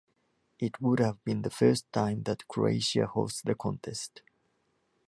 [0.57, 4.23] It would have been the first time that Croatia hosts the contest.